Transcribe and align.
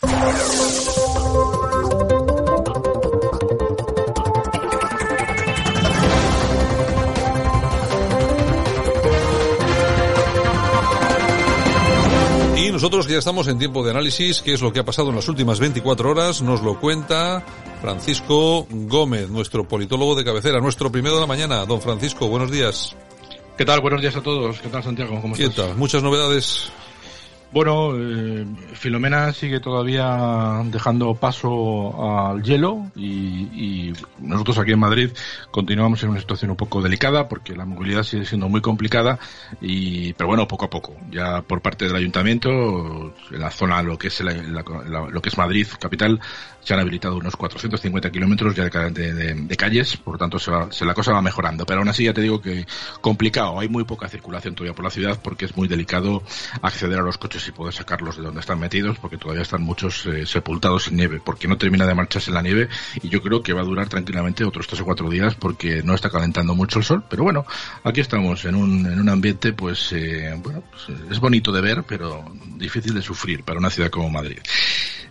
Y 0.00 0.06
nosotros 12.70 13.08
ya 13.08 13.18
estamos 13.18 13.48
en 13.48 13.58
tiempo 13.58 13.82
de 13.82 13.90
análisis, 13.90 14.40
qué 14.42 14.52
es 14.52 14.62
lo 14.62 14.72
que 14.72 14.78
ha 14.78 14.84
pasado 14.84 15.08
en 15.08 15.16
las 15.16 15.28
últimas 15.28 15.58
24 15.58 16.10
horas, 16.10 16.42
nos 16.42 16.62
lo 16.62 16.78
cuenta 16.78 17.44
Francisco 17.80 18.68
Gómez, 18.70 19.28
nuestro 19.30 19.66
politólogo 19.66 20.14
de 20.14 20.24
cabecera, 20.24 20.60
nuestro 20.60 20.92
primero 20.92 21.16
de 21.16 21.22
la 21.22 21.26
mañana. 21.26 21.66
Don 21.66 21.80
Francisco, 21.80 22.28
buenos 22.28 22.52
días. 22.52 22.94
¿Qué 23.56 23.64
tal? 23.64 23.80
Buenos 23.80 24.00
días 24.00 24.14
a 24.14 24.22
todos. 24.22 24.60
¿Qué 24.60 24.68
tal, 24.68 24.84
Santiago? 24.84 25.20
¿Cómo 25.20 25.34
¿Qué 25.34 25.46
estás? 25.46 25.66
tal? 25.66 25.76
Muchas 25.76 26.04
novedades. 26.04 26.70
Bueno, 27.50 27.92
eh, 27.96 28.44
Filomena 28.74 29.32
sigue 29.32 29.58
todavía 29.58 30.60
dejando 30.66 31.14
paso 31.14 32.28
al 32.28 32.42
hielo 32.42 32.90
y, 32.94 33.92
nosotros 34.18 34.58
aquí 34.58 34.72
en 34.72 34.78
Madrid 34.78 35.10
continuamos 35.50 36.02
en 36.02 36.10
una 36.10 36.20
situación 36.20 36.50
un 36.50 36.56
poco 36.56 36.82
delicada 36.82 37.26
porque 37.28 37.56
la 37.56 37.64
movilidad 37.64 38.02
sigue 38.02 38.26
siendo 38.26 38.48
muy 38.48 38.60
complicada 38.60 39.18
y 39.60 40.12
pero 40.12 40.28
bueno 40.28 40.46
poco 40.46 40.66
a 40.66 40.70
poco. 40.70 40.94
Ya 41.10 41.40
por 41.40 41.62
parte 41.62 41.86
del 41.86 41.96
ayuntamiento 41.96 43.14
en 43.30 43.40
la 43.40 43.50
zona 43.50 43.82
lo 43.82 43.96
que 43.96 44.08
es 44.08 44.20
la, 44.20 44.32
la, 44.34 44.64
la, 44.86 45.08
lo 45.08 45.22
que 45.22 45.30
es 45.30 45.38
Madrid 45.38 45.66
capital 45.80 46.20
se 46.60 46.74
han 46.74 46.80
habilitado 46.80 47.16
unos 47.16 47.34
450 47.34 48.10
kilómetros 48.10 48.54
ya 48.54 48.64
de, 48.68 48.90
de, 48.90 49.34
de, 49.34 49.56
calles 49.56 49.96
por 49.96 50.14
lo 50.14 50.18
tanto 50.18 50.38
se, 50.38 50.50
va, 50.50 50.70
se 50.70 50.84
la 50.84 50.92
cosa 50.92 51.12
va 51.12 51.22
mejorando. 51.22 51.64
Pero 51.64 51.80
aún 51.80 51.88
así 51.88 52.04
ya 52.04 52.12
te 52.12 52.20
digo 52.20 52.42
que 52.42 52.66
complicado. 53.00 53.58
Hay 53.58 53.68
muy 53.68 53.84
poca 53.84 54.06
circulación 54.08 54.54
todavía 54.54 54.74
por 54.74 54.84
la 54.84 54.90
ciudad 54.90 55.18
porque 55.22 55.46
es 55.46 55.56
muy 55.56 55.66
delicado 55.66 56.22
acceder 56.60 56.98
a 56.98 57.02
los 57.02 57.16
coches 57.16 57.37
y 57.46 57.52
poder 57.52 57.74
sacarlos 57.74 58.16
de 58.16 58.22
donde 58.22 58.40
están 58.40 58.58
metidos, 58.58 58.98
porque 58.98 59.18
todavía 59.18 59.42
están 59.42 59.62
muchos 59.62 60.06
eh, 60.06 60.26
sepultados 60.26 60.88
en 60.88 60.96
nieve, 60.96 61.20
porque 61.24 61.46
no 61.46 61.58
termina 61.58 61.86
de 61.86 61.94
marcharse 61.94 62.30
la 62.30 62.42
nieve 62.42 62.68
y 63.02 63.08
yo 63.08 63.22
creo 63.22 63.42
que 63.42 63.52
va 63.52 63.60
a 63.60 63.64
durar 63.64 63.88
tranquilamente 63.88 64.44
otros 64.44 64.66
tres 64.66 64.80
o 64.80 64.84
cuatro 64.84 65.08
días 65.10 65.34
porque 65.34 65.82
no 65.82 65.94
está 65.94 66.10
calentando 66.10 66.54
mucho 66.54 66.78
el 66.78 66.84
sol. 66.84 67.04
Pero 67.08 67.22
bueno, 67.22 67.44
aquí 67.84 68.00
estamos 68.00 68.44
en 68.44 68.54
un, 68.54 68.86
en 68.86 68.98
un 68.98 69.08
ambiente, 69.08 69.52
pues, 69.52 69.92
eh, 69.92 70.34
bueno, 70.42 70.62
pues, 70.70 70.98
es 71.10 71.20
bonito 71.20 71.52
de 71.52 71.60
ver, 71.60 71.84
pero 71.86 72.24
difícil 72.56 72.94
de 72.94 73.02
sufrir 73.02 73.44
para 73.44 73.58
una 73.58 73.70
ciudad 73.70 73.90
como 73.90 74.10
Madrid. 74.10 74.38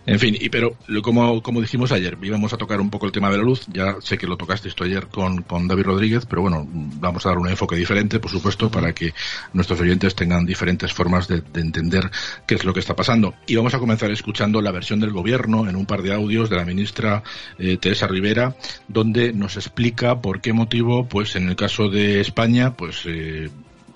En 0.08 0.18
fin, 0.18 0.34
y 0.40 0.48
pero 0.48 0.74
como, 1.02 1.42
como 1.42 1.60
dijimos 1.60 1.92
ayer, 1.92 2.16
íbamos 2.22 2.54
a 2.54 2.56
tocar 2.56 2.80
un 2.80 2.88
poco 2.88 3.04
el 3.04 3.12
tema 3.12 3.30
de 3.30 3.36
la 3.36 3.42
luz, 3.42 3.66
ya 3.70 3.96
sé 4.00 4.16
que 4.16 4.26
lo 4.26 4.38
tocaste 4.38 4.68
esto 4.68 4.84
ayer 4.84 5.08
con, 5.08 5.42
con 5.42 5.68
David 5.68 5.84
Rodríguez, 5.84 6.24
pero 6.24 6.40
bueno, 6.40 6.66
vamos 6.66 7.26
a 7.26 7.28
dar 7.28 7.38
un 7.38 7.48
enfoque 7.48 7.76
diferente, 7.76 8.18
por 8.18 8.30
supuesto, 8.30 8.70
para 8.70 8.94
que 8.94 9.12
nuestros 9.52 9.78
oyentes 9.80 10.14
tengan 10.14 10.46
diferentes 10.46 10.94
formas 10.94 11.28
de, 11.28 11.42
de 11.42 11.60
entender 11.60 12.10
qué 12.46 12.54
es 12.54 12.64
lo 12.64 12.72
que 12.72 12.80
está 12.80 12.96
pasando. 12.96 13.34
Y 13.46 13.56
vamos 13.56 13.74
a 13.74 13.78
comenzar 13.78 14.10
escuchando 14.10 14.62
la 14.62 14.72
versión 14.72 14.98
del 14.98 15.12
gobierno 15.12 15.68
en 15.68 15.76
un 15.76 15.84
par 15.84 16.00
de 16.00 16.14
audios 16.14 16.48
de 16.48 16.56
la 16.56 16.64
ministra 16.64 17.22
eh, 17.58 17.76
Teresa 17.76 18.06
Rivera, 18.06 18.56
donde 18.88 19.34
nos 19.34 19.56
explica 19.56 20.22
por 20.22 20.40
qué 20.40 20.54
motivo, 20.54 21.06
pues 21.06 21.36
en 21.36 21.50
el 21.50 21.56
caso 21.56 21.90
de 21.90 22.20
España, 22.20 22.74
pues 22.74 23.02
eh, 23.04 23.50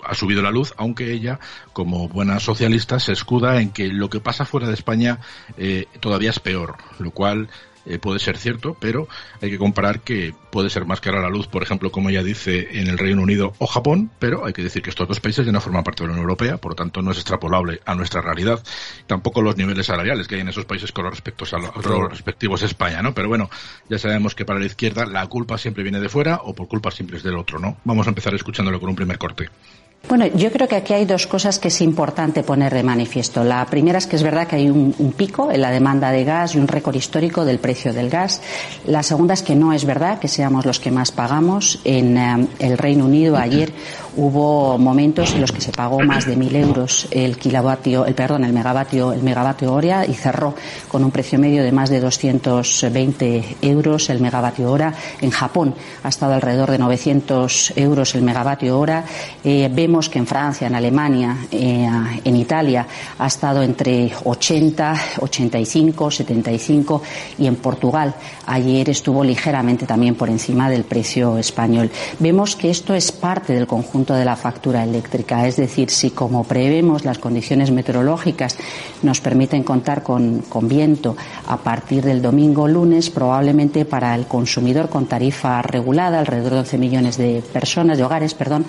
ha 0.05 0.15
subido 0.15 0.41
la 0.41 0.51
luz, 0.51 0.73
aunque 0.77 1.11
ella, 1.11 1.39
como 1.73 2.07
buena 2.07 2.39
socialista, 2.39 2.99
se 2.99 3.13
escuda 3.13 3.61
en 3.61 3.71
que 3.71 3.87
lo 3.87 4.09
que 4.09 4.19
pasa 4.19 4.45
fuera 4.45 4.67
de 4.67 4.73
España 4.73 5.19
eh, 5.57 5.87
todavía 5.99 6.29
es 6.29 6.39
peor, 6.39 6.77
lo 6.99 7.11
cual 7.11 7.49
eh, 7.85 7.99
puede 7.99 8.19
ser 8.19 8.37
cierto, 8.37 8.77
pero 8.79 9.09
hay 9.41 9.49
que 9.49 9.57
comparar 9.57 9.99
que 10.01 10.33
puede 10.51 10.69
ser 10.69 10.85
más 10.85 11.01
cara 11.01 11.21
la 11.21 11.29
luz, 11.29 11.47
por 11.47 11.63
ejemplo, 11.63 11.91
como 11.91 12.09
ella 12.09 12.23
dice, 12.23 12.79
en 12.79 12.87
el 12.87 12.97
Reino 12.97 13.21
Unido 13.21 13.53
o 13.57 13.67
Japón, 13.67 14.09
pero 14.19 14.45
hay 14.45 14.53
que 14.53 14.63
decir 14.63 14.81
que 14.81 14.89
estos 14.89 15.07
dos 15.07 15.19
países 15.19 15.45
ya 15.45 15.51
no 15.51 15.59
forman 15.59 15.83
parte 15.83 16.03
de 16.03 16.07
la 16.07 16.13
Unión 16.13 16.23
Europea, 16.23 16.57
por 16.57 16.71
lo 16.71 16.75
tanto 16.75 17.01
no 17.01 17.11
es 17.11 17.17
extrapolable 17.17 17.81
a 17.85 17.93
nuestra 17.93 18.21
realidad. 18.21 18.63
Tampoco 19.05 19.41
los 19.41 19.57
niveles 19.57 19.85
salariales 19.85 20.27
que 20.27 20.35
hay 20.35 20.41
en 20.41 20.47
esos 20.47 20.65
países 20.65 20.93
con 20.93 21.05
los, 21.05 21.21
a 21.53 21.57
los, 21.57 22.09
respectivos 22.09 22.63
España, 22.63 23.01
¿no? 23.01 23.13
Pero 23.13 23.27
bueno, 23.27 23.49
ya 23.89 23.99
sabemos 23.99 24.33
que 24.33 24.45
para 24.45 24.59
la 24.59 24.65
izquierda 24.65 25.05
la 25.05 25.27
culpa 25.27 25.57
siempre 25.57 25.83
viene 25.83 25.99
de 25.99 26.07
fuera 26.07 26.39
o 26.43 26.55
por 26.55 26.69
culpa 26.69 26.89
siempre 26.89 27.17
es 27.17 27.23
del 27.23 27.35
otro, 27.35 27.59
¿no? 27.59 27.77
Vamos 27.83 28.07
a 28.07 28.11
empezar 28.11 28.33
escuchándolo 28.33 28.79
con 28.79 28.89
un 28.89 28.95
primer 28.95 29.17
corte. 29.17 29.49
Bueno, 30.09 30.27
yo 30.27 30.51
creo 30.51 30.67
que 30.67 30.75
aquí 30.75 30.93
hay 30.93 31.05
dos 31.05 31.27
cosas 31.27 31.59
que 31.59 31.69
es 31.69 31.79
importante 31.79 32.43
poner 32.43 32.73
de 32.73 32.83
manifiesto. 32.83 33.43
La 33.43 33.65
primera 33.65 33.97
es 33.97 34.05
que 34.05 34.17
es 34.17 34.21
verdad 34.21 34.47
que 34.47 34.57
hay 34.57 34.69
un, 34.69 34.93
pico 35.15 35.49
en 35.49 35.61
la 35.61 35.71
demanda 35.71 36.11
de 36.11 36.25
gas 36.25 36.55
y 36.55 36.59
un 36.59 36.67
récord 36.67 36.95
histórico 36.95 37.45
del 37.45 37.59
precio 37.59 37.93
del 37.93 38.09
gas. 38.09 38.41
La 38.85 39.01
segunda 39.01 39.33
es 39.33 39.41
que 39.41 39.55
no 39.55 39.71
es 39.71 39.85
verdad 39.85 40.19
que 40.19 40.27
seamos 40.27 40.65
los 40.65 40.81
que 40.81 40.91
más 40.91 41.11
pagamos. 41.13 41.79
En 41.85 42.17
um, 42.17 42.47
el 42.59 42.77
Reino 42.77 43.05
Unido 43.05 43.37
ayer 43.37 43.71
hubo 44.15 44.77
momentos 44.77 45.33
en 45.33 45.41
los 45.41 45.51
que 45.51 45.61
se 45.61 45.71
pagó 45.71 45.99
más 46.01 46.25
de 46.25 46.35
mil 46.35 46.55
euros 46.55 47.07
el 47.11 47.37
kilovatio, 47.37 48.05
el 48.05 48.13
perdón, 48.13 48.43
el 48.43 48.53
megavatio, 48.53 49.13
el 49.13 49.23
megavatio 49.23 49.73
hora 49.73 50.05
y 50.05 50.13
cerró 50.13 50.55
con 50.87 51.03
un 51.03 51.11
precio 51.11 51.39
medio 51.39 51.63
de 51.63 51.71
más 51.71 51.89
de 51.89 51.99
220 51.99 53.57
euros 53.61 54.09
el 54.09 54.19
megavatio 54.19 54.71
hora. 54.71 54.93
En 55.21 55.31
Japón 55.31 55.75
ha 56.03 56.09
estado 56.09 56.33
alrededor 56.33 56.71
de 56.71 56.77
900 56.77 57.73
euros 57.75 58.15
el 58.15 58.21
megavatio 58.21 58.79
hora. 58.79 59.03
Eh, 59.43 59.69
vemos 59.73 60.09
que 60.09 60.19
en 60.19 60.27
Francia, 60.27 60.67
en 60.67 60.75
Alemania, 60.75 61.37
eh, 61.51 61.87
en 62.23 62.35
Italia 62.35 62.87
ha 63.17 63.27
estado 63.27 63.63
entre 63.63 64.11
80, 64.23 64.95
85, 65.19 66.11
75 66.11 67.01
y 67.37 67.47
en 67.47 67.55
Portugal 67.55 68.13
ayer 68.45 68.89
estuvo 68.89 69.23
ligeramente 69.23 69.85
también 69.85 70.15
por 70.15 70.29
encima 70.29 70.69
del 70.69 70.83
precio 70.83 71.37
español. 71.37 71.89
Vemos 72.19 72.55
que 72.55 72.69
esto 72.69 72.93
es 72.93 73.11
parte 73.11 73.53
del 73.53 73.67
conjunto 73.67 74.02
de 74.11 74.25
la 74.25 74.35
factura 74.35 74.83
eléctrica, 74.83 75.47
es 75.47 75.55
decir, 75.55 75.89
si 75.89 76.09
como 76.09 76.43
prevemos 76.43 77.05
las 77.05 77.19
condiciones 77.19 77.71
meteorológicas 77.71 78.57
nos 79.01 79.21
permiten 79.21 79.63
contar 79.63 80.03
con, 80.03 80.39
con 80.49 80.67
viento 80.67 81.15
a 81.47 81.55
partir 81.55 82.03
del 82.03 82.21
domingo 82.21 82.67
lunes, 82.67 83.09
probablemente 83.09 83.85
para 83.85 84.13
el 84.15 84.25
consumidor 84.25 84.89
con 84.89 85.05
tarifa 85.05 85.61
regulada, 85.61 86.19
alrededor 86.19 86.53
de 86.53 86.59
11 86.59 86.77
millones 86.77 87.17
de 87.17 87.41
personas, 87.53 87.97
de 87.97 88.03
hogares, 88.03 88.33
perdón, 88.33 88.65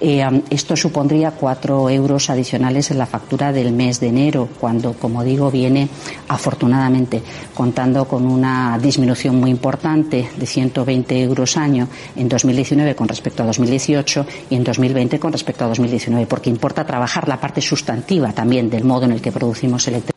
eh, 0.00 0.24
esto 0.48 0.76
supondría 0.76 1.32
cuatro 1.32 1.90
euros 1.90 2.30
adicionales 2.30 2.90
en 2.90 2.98
la 2.98 3.06
factura 3.06 3.52
del 3.52 3.72
mes 3.72 4.00
de 4.00 4.06
enero, 4.06 4.48
cuando, 4.58 4.94
como 4.94 5.24
digo, 5.24 5.50
viene 5.50 5.88
afortunadamente 6.28 7.22
contando 7.54 8.06
con 8.06 8.26
una 8.26 8.78
disminución 8.80 9.36
muy 9.36 9.50
importante 9.50 10.30
de 10.36 10.46
120 10.46 11.22
euros 11.22 11.56
año 11.56 11.88
en 12.16 12.28
2019 12.28 12.94
con 12.94 13.08
respecto 13.08 13.42
a 13.42 13.46
2018 13.46 14.26
y 14.50 14.54
en 14.54 14.64
2020 14.78 15.18
con 15.18 15.32
respecto 15.32 15.64
a 15.64 15.68
2019, 15.68 16.26
porque 16.26 16.50
importa 16.50 16.86
trabajar 16.86 17.26
la 17.28 17.40
parte 17.40 17.60
sustantiva 17.60 18.32
también 18.32 18.70
del 18.70 18.84
modo 18.84 19.04
en 19.04 19.12
el 19.12 19.20
que 19.20 19.32
producimos 19.32 19.86
electricidad. 19.88 20.14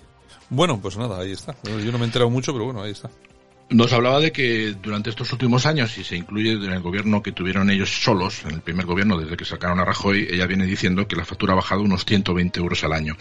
Bueno, 0.50 0.80
pues 0.80 0.98
nada, 0.98 1.20
ahí 1.20 1.32
está. 1.32 1.56
Yo 1.64 1.92
no 1.92 1.98
me 1.98 2.04
he 2.04 2.08
enterado 2.08 2.30
mucho, 2.30 2.54
pero 2.54 2.66
bueno, 2.66 2.84
ahí 2.84 2.92
está. 2.92 3.10
Nos 3.72 3.94
hablaba 3.94 4.20
de 4.20 4.34
que 4.34 4.76
durante 4.84 5.10
estos 5.10 5.32
últimos 5.32 5.66
años, 5.66 5.98
y 5.98 6.04
se 6.04 6.18
incluye 6.18 6.52
en 6.52 6.74
el 6.74 6.82
gobierno 6.82 7.24
que 7.24 7.32
tuvieron 7.32 7.70
ellos 7.70 8.04
solos, 8.04 8.44
en 8.44 8.56
el 8.56 8.60
primer 8.60 8.86
gobierno 8.86 9.18
desde 9.18 9.38
que 9.38 9.46
sacaron 9.46 9.80
a 9.80 9.86
Rajoy, 9.86 10.28
ella 10.30 10.46
viene 10.46 10.66
diciendo 10.66 11.08
que 11.08 11.16
la 11.16 11.24
factura 11.24 11.54
ha 11.54 11.56
bajado 11.56 11.82
unos 11.82 12.04
120 12.04 12.60
euros 12.60 12.84
al 12.84 12.92
año. 12.92 13.16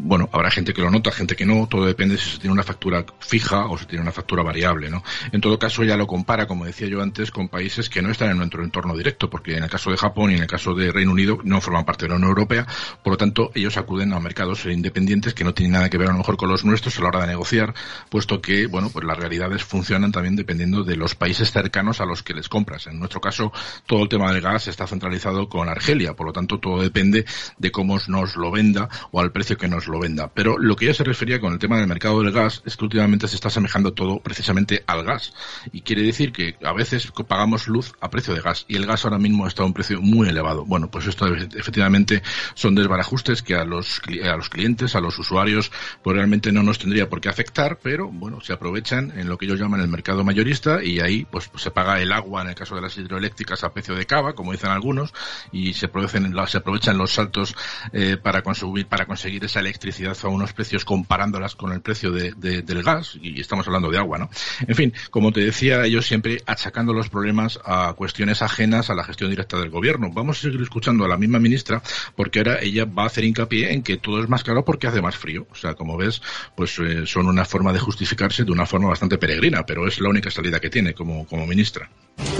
Bueno, 0.00 0.28
habrá 0.32 0.50
gente 0.50 0.74
que 0.74 0.82
lo 0.82 0.90
nota, 0.90 1.12
gente 1.12 1.36
que 1.36 1.46
no, 1.46 1.68
todo 1.68 1.86
depende 1.86 2.18
si 2.18 2.30
se 2.30 2.38
tiene 2.38 2.52
una 2.52 2.64
factura 2.64 3.06
fija 3.20 3.66
o 3.66 3.78
si 3.78 3.86
tiene 3.86 4.02
una 4.02 4.10
factura 4.10 4.42
variable, 4.42 4.90
¿no? 4.90 5.04
En 5.30 5.40
todo 5.40 5.56
caso, 5.56 5.84
ella 5.84 5.96
lo 5.96 6.08
compara, 6.08 6.48
como 6.48 6.64
decía 6.64 6.88
yo 6.88 7.00
antes, 7.00 7.30
con 7.30 7.48
países 7.48 7.88
que 7.88 8.02
no 8.02 8.10
están 8.10 8.30
en 8.30 8.38
nuestro 8.38 8.64
entorno 8.64 8.96
directo, 8.96 9.30
porque 9.30 9.56
en 9.56 9.62
el 9.62 9.70
caso 9.70 9.92
de 9.92 9.98
Japón 9.98 10.32
y 10.32 10.34
en 10.34 10.42
el 10.42 10.48
caso 10.48 10.74
de 10.74 10.90
Reino 10.90 11.12
Unido 11.12 11.38
no 11.44 11.60
forman 11.60 11.84
parte 11.84 12.06
de 12.06 12.08
la 12.08 12.16
Unión 12.16 12.30
Europea, 12.30 12.66
por 13.04 13.12
lo 13.12 13.16
tanto, 13.16 13.52
ellos 13.54 13.76
acuden 13.76 14.12
a 14.14 14.18
mercados 14.18 14.66
independientes 14.66 15.32
que 15.32 15.44
no 15.44 15.54
tienen 15.54 15.74
nada 15.74 15.88
que 15.88 15.96
ver 15.96 16.08
a 16.08 16.12
lo 16.12 16.18
mejor 16.18 16.36
con 16.36 16.48
los 16.48 16.64
nuestros 16.64 16.98
a 16.98 17.02
la 17.02 17.08
hora 17.10 17.20
de 17.20 17.28
negociar, 17.28 17.72
puesto 18.10 18.42
que, 18.42 18.66
bueno, 18.66 18.90
pues 18.90 19.04
las 19.04 19.16
realidades 19.16 19.62
funcionan 19.62 19.91
también 19.92 20.36
dependiendo 20.36 20.84
de 20.84 20.96
los 20.96 21.14
países 21.14 21.52
cercanos 21.52 22.00
a 22.00 22.06
los 22.06 22.22
que 22.22 22.34
les 22.34 22.48
compras. 22.48 22.86
En 22.86 22.98
nuestro 22.98 23.20
caso, 23.20 23.52
todo 23.86 24.04
el 24.04 24.08
tema 24.08 24.32
del 24.32 24.40
gas 24.40 24.68
está 24.68 24.86
centralizado 24.86 25.48
con 25.48 25.68
Argelia, 25.68 26.14
por 26.14 26.26
lo 26.26 26.32
tanto, 26.32 26.58
todo 26.58 26.82
depende 26.82 27.26
de 27.58 27.70
cómo 27.70 27.98
nos 28.08 28.36
lo 28.36 28.50
venda 28.50 28.88
o 29.10 29.20
al 29.20 29.32
precio 29.32 29.56
que 29.56 29.68
nos 29.68 29.86
lo 29.86 30.00
venda. 30.00 30.32
Pero 30.32 30.58
lo 30.58 30.76
que 30.76 30.86
ya 30.86 30.94
se 30.94 31.04
refería 31.04 31.40
con 31.40 31.52
el 31.52 31.58
tema 31.58 31.78
del 31.78 31.86
mercado 31.86 32.22
del 32.22 32.32
gas 32.32 32.62
es 32.64 32.76
que 32.76 32.84
últimamente 32.84 33.28
se 33.28 33.34
está 33.34 33.48
asemejando 33.48 33.92
todo 33.92 34.20
precisamente 34.20 34.82
al 34.86 35.04
gas. 35.04 35.34
Y 35.72 35.82
quiere 35.82 36.02
decir 36.02 36.32
que 36.32 36.56
a 36.64 36.72
veces 36.72 37.12
pagamos 37.28 37.68
luz 37.68 37.92
a 38.00 38.10
precio 38.10 38.34
de 38.34 38.40
gas 38.40 38.64
y 38.68 38.76
el 38.76 38.86
gas 38.86 39.04
ahora 39.04 39.18
mismo 39.18 39.46
está 39.46 39.62
a 39.62 39.66
un 39.66 39.74
precio 39.74 40.00
muy 40.00 40.28
elevado. 40.28 40.64
Bueno, 40.64 40.90
pues 40.90 41.06
esto 41.06 41.26
efectivamente 41.26 42.22
son 42.54 42.74
desbarajustes 42.74 43.42
que 43.42 43.54
a 43.54 43.64
los, 43.64 44.00
a 44.24 44.36
los 44.36 44.48
clientes, 44.48 44.96
a 44.96 45.00
los 45.00 45.18
usuarios, 45.18 45.70
pues 46.02 46.16
realmente 46.16 46.50
no 46.50 46.62
nos 46.62 46.78
tendría 46.78 47.08
por 47.08 47.20
qué 47.20 47.28
afectar, 47.28 47.78
pero 47.82 48.08
bueno, 48.08 48.40
se 48.40 48.52
aprovechan 48.52 49.12
en 49.18 49.28
lo 49.28 49.36
que 49.36 49.46
ellos 49.46 49.58
llaman 49.58 49.81
el 49.82 49.88
mercado 49.88 50.24
mayorista 50.24 50.82
y 50.82 51.00
ahí 51.00 51.26
pues, 51.30 51.50
se 51.56 51.70
paga 51.70 52.00
el 52.00 52.12
agua 52.12 52.42
en 52.42 52.48
el 52.48 52.54
caso 52.54 52.74
de 52.74 52.80
las 52.80 52.96
hidroeléctricas 52.96 53.64
a 53.64 53.72
precio 53.72 53.94
de 53.94 54.06
cava, 54.06 54.34
como 54.34 54.52
dicen 54.52 54.70
algunos, 54.70 55.12
y 55.50 55.74
se 55.74 55.86
aprovechan, 55.86 56.34
se 56.46 56.58
aprovechan 56.58 56.98
los 56.98 57.12
saltos 57.12 57.54
eh, 57.92 58.16
para 58.16 58.42
consumir, 58.42 58.86
para 58.86 59.06
conseguir 59.06 59.44
esa 59.44 59.60
electricidad 59.60 60.16
a 60.22 60.28
unos 60.28 60.52
precios 60.52 60.84
comparándolas 60.84 61.54
con 61.54 61.72
el 61.72 61.80
precio 61.80 62.10
de, 62.10 62.32
del 62.32 62.82
gas, 62.82 63.18
y 63.20 63.40
estamos 63.40 63.66
hablando 63.66 63.90
de 63.90 63.98
agua, 63.98 64.18
¿no? 64.18 64.30
En 64.66 64.74
fin, 64.74 64.92
como 65.10 65.32
te 65.32 65.40
decía, 65.40 65.84
ellos 65.84 66.06
siempre 66.06 66.42
achacando 66.46 66.92
los 66.92 67.08
problemas 67.08 67.58
a 67.64 67.92
cuestiones 67.94 68.42
ajenas 68.42 68.90
a 68.90 68.94
la 68.94 69.04
gestión 69.04 69.30
directa 69.30 69.58
del 69.58 69.70
gobierno. 69.70 70.10
Vamos 70.12 70.38
a 70.38 70.42
seguir 70.42 70.62
escuchando 70.62 71.04
a 71.04 71.08
la 71.08 71.16
misma 71.16 71.38
ministra, 71.38 71.82
porque 72.16 72.40
ahora 72.40 72.58
ella 72.60 72.84
va 72.84 73.04
a 73.04 73.06
hacer 73.06 73.24
hincapié 73.24 73.72
en 73.72 73.82
que 73.82 73.96
todo 73.96 74.22
es 74.22 74.28
más 74.28 74.44
caro 74.44 74.64
porque 74.64 74.86
hace 74.86 75.02
más 75.02 75.16
frío. 75.16 75.46
O 75.50 75.54
sea, 75.54 75.74
como 75.74 75.96
ves, 75.96 76.22
pues 76.56 76.78
eh, 76.78 77.06
son 77.06 77.26
una 77.26 77.44
forma 77.44 77.72
de 77.72 77.78
justificarse 77.78 78.44
de 78.44 78.52
una 78.52 78.66
forma 78.66 78.88
bastante 78.88 79.18
peregrina, 79.18 79.61
pero 79.66 79.86
es 79.86 80.00
la 80.00 80.08
única 80.08 80.30
salida 80.30 80.60
que 80.60 80.70
tiene 80.70 80.94
como, 80.94 81.26
como 81.26 81.46
ministra. 81.46 81.88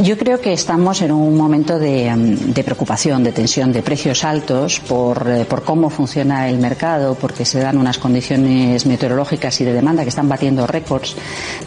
Yo 0.00 0.16
creo 0.16 0.40
que 0.40 0.52
estamos 0.52 1.02
en 1.02 1.12
un 1.12 1.36
momento 1.36 1.78
de, 1.78 2.14
mm, 2.14 2.52
de 2.54 2.64
preocupación, 2.64 3.22
de 3.22 3.32
tensión, 3.32 3.72
de 3.72 3.82
precios 3.82 4.24
altos 4.24 4.80
por, 4.80 5.28
eh, 5.28 5.44
por, 5.44 5.64
cómo 5.64 5.90
funciona 5.90 6.48
el 6.48 6.58
mercado, 6.58 7.14
porque 7.14 7.44
se 7.44 7.60
dan 7.60 7.76
unas 7.76 7.98
condiciones 7.98 8.86
meteorológicas 8.86 9.60
y 9.60 9.64
de 9.64 9.72
demanda 9.72 10.02
que 10.02 10.08
están 10.08 10.28
batiendo 10.28 10.66
récords, 10.66 11.14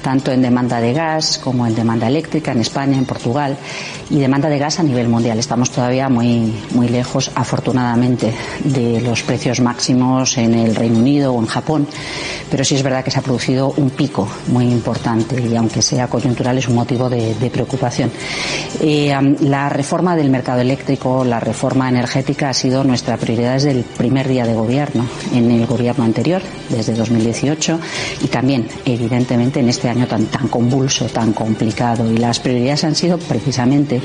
tanto 0.02 0.32
en 0.32 0.42
demanda 0.42 0.82
de 0.82 0.94
gas 0.94 1.38
como 1.38 1.68
en 1.68 1.76
demanda 1.76 2.08
eléctrica 2.08 2.52
en 2.52 2.62
España, 2.62 2.98
en 2.98 3.06
Portugal, 3.06 3.58
y 4.10 4.20
demanda 4.20 4.50
de 4.50 4.58
gas 4.58 4.80
a 4.80 4.84
nivel 4.84 5.08
mundial. 5.08 5.38
Estamos 5.38 5.70
todavía 5.70 6.10
muy, 6.10 6.54
muy 6.72 6.90
lejos, 6.90 7.32
afortunadamente, 7.36 8.34
de 8.64 9.02
los 9.02 9.24
precios 9.24 9.60
máximos 9.60 10.38
en 10.38 10.56
el 10.56 10.76
Reino 10.76 10.98
Unido 10.98 11.34
o 11.34 11.40
en 11.40 11.48
Japón, 11.48 11.88
pero 12.50 12.64
sí 12.66 12.76
es 12.76 12.84
verdad 12.84 13.04
que 13.04 13.12
se 13.12 13.20
ha 13.20 13.24
producido 13.24 13.74
un 13.78 13.92
pico 13.92 14.28
muy 14.48 14.66
importante 14.66 15.40
y 15.46 15.56
aunque 15.56 15.82
sea 15.82 16.08
coyuntural 16.08 16.58
es 16.58 16.68
un 16.68 16.76
motivo 16.76 17.10
de, 17.10 17.36
preocupación. 17.52 18.12
Eh, 18.82 19.14
la 19.42 19.70
reforma 19.70 20.16
del 20.16 20.30
mercado 20.30 20.62
eléctrico, 20.62 21.24
la 21.24 21.40
reforma 21.40 21.88
energética 21.88 22.50
ha 22.50 22.54
sido 22.54 22.84
nuestra 22.84 23.18
prioridad 23.18 23.54
desde 23.54 23.72
el 23.72 23.84
primer 23.84 24.28
día 24.28 24.46
de 24.46 24.54
gobierno, 24.54 25.06
en 25.34 25.52
el 25.52 25.66
gobierno 25.66 26.04
anterior, 26.04 26.42
desde 26.70 26.94
2018, 26.94 27.80
y 28.24 28.28
también, 28.28 28.68
evidentemente, 28.86 29.60
en 29.60 29.70
este 29.70 29.90
año 29.90 30.08
tan, 30.08 30.26
tan 30.26 30.48
convulso, 30.48 31.06
tan 31.06 31.34
complicado. 31.34 32.12
Y 32.12 32.18
las 32.18 32.40
prioridades 32.40 32.84
han 32.84 32.96
sido 32.96 33.18
precisamente 33.18 34.02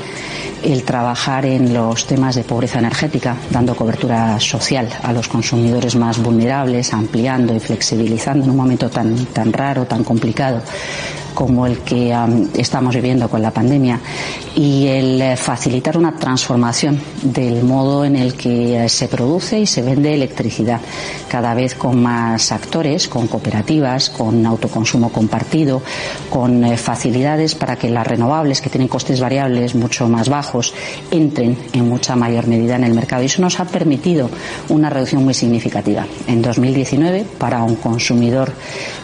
el 0.63 0.83
trabajar 0.83 1.45
en 1.45 1.73
los 1.73 2.05
temas 2.05 2.35
de 2.35 2.43
pobreza 2.43 2.79
energética, 2.79 3.35
dando 3.49 3.75
cobertura 3.75 4.39
social 4.39 4.87
a 5.03 5.11
los 5.11 5.27
consumidores 5.27 5.95
más 5.95 6.21
vulnerables, 6.21 6.93
ampliando 6.93 7.55
y 7.55 7.59
flexibilizando 7.59 8.43
en 8.43 8.51
un 8.51 8.57
momento 8.57 8.89
tan, 8.89 9.25
tan 9.27 9.51
raro, 9.51 9.85
tan 9.85 10.03
complicado 10.03 10.61
como 11.33 11.65
el 11.65 11.79
que 11.79 12.15
estamos 12.53 12.95
viviendo 12.95 13.29
con 13.29 13.41
la 13.41 13.51
pandemia 13.51 13.99
y 14.55 14.87
el 14.87 15.21
eh, 15.21 15.35
facilitar 15.37 15.97
una 15.97 16.15
transformación 16.15 16.99
del 17.21 17.63
modo 17.63 18.03
en 18.03 18.15
el 18.15 18.33
que 18.33 18.83
eh, 18.83 18.89
se 18.89 19.07
produce 19.07 19.59
y 19.59 19.65
se 19.65 19.81
vende 19.81 20.13
electricidad, 20.13 20.81
cada 21.29 21.53
vez 21.53 21.75
con 21.75 22.01
más 22.01 22.51
actores, 22.51 23.07
con 23.07 23.27
cooperativas, 23.27 24.09
con 24.09 24.45
autoconsumo 24.45 25.11
compartido, 25.11 25.81
con 26.29 26.63
eh, 26.63 26.77
facilidades 26.77 27.55
para 27.55 27.77
que 27.77 27.89
las 27.89 28.05
renovables, 28.05 28.61
que 28.61 28.69
tienen 28.69 28.87
costes 28.87 29.19
variables 29.19 29.75
mucho 29.75 30.07
más 30.09 30.27
bajos, 30.27 30.73
entren 31.09 31.57
en 31.73 31.87
mucha 31.87 32.15
mayor 32.15 32.47
medida 32.47 32.75
en 32.75 32.83
el 32.83 32.93
mercado. 32.93 33.23
Y 33.23 33.27
eso 33.27 33.41
nos 33.41 33.59
ha 33.59 33.65
permitido 33.65 34.29
una 34.69 34.89
reducción 34.89 35.23
muy 35.23 35.33
significativa. 35.33 36.05
En 36.27 36.41
2019, 36.41 37.25
para 37.37 37.63
un 37.63 37.75
consumidor 37.75 38.51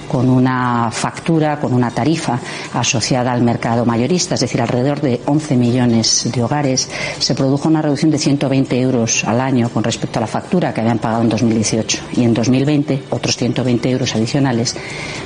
con 0.07 0.29
una 0.29 0.89
factura, 0.91 1.59
con 1.59 1.73
una 1.73 1.91
tarifa 1.91 2.39
asociada 2.73 3.31
al 3.31 3.41
mercado 3.41 3.85
mayorista, 3.85 4.35
es 4.35 4.41
decir, 4.41 4.61
alrededor 4.61 5.01
de 5.01 5.21
11 5.37 5.55
millones 5.55 6.29
de 6.33 6.43
hogares, 6.43 6.89
se 7.19 7.35
produjo 7.35 7.67
una 7.67 7.81
reducción 7.81 8.09
de 8.09 8.17
120 8.17 8.81
euros 8.81 9.23
al 9.23 9.39
año 9.39 9.69
con 9.69 9.83
respecto 9.83 10.17
a 10.17 10.21
la 10.21 10.27
factura 10.27 10.73
que 10.73 10.81
habían 10.81 10.97
pagado 10.97 11.21
en 11.21 11.29
2018 11.29 11.99
y 12.17 12.23
en 12.23 12.33
2020 12.33 13.03
otros 13.11 13.37
120 13.37 13.89
euros 13.91 14.15
adicionales 14.15 14.75